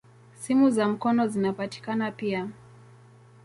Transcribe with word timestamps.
Simu 0.35 0.69
za 0.71 0.87
mkono 0.87 1.27
zinapatikana 1.27 2.11
pia. 2.11 2.49